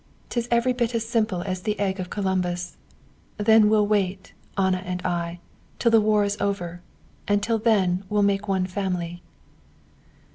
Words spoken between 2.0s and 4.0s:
Columbus. Then we'll